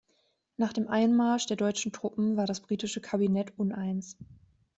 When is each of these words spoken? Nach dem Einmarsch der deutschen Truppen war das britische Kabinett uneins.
Nach 0.57 0.73
dem 0.73 0.87
Einmarsch 0.87 1.45
der 1.45 1.57
deutschen 1.57 1.91
Truppen 1.91 2.35
war 2.35 2.47
das 2.47 2.61
britische 2.61 3.01
Kabinett 3.01 3.53
uneins. 3.59 4.17